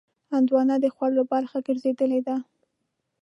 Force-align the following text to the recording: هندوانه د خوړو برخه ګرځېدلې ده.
هندوانه 0.33 0.75
د 0.83 0.85
خوړو 0.95 1.23
برخه 1.31 1.57
ګرځېدلې 1.67 2.19
ده. 2.27 2.35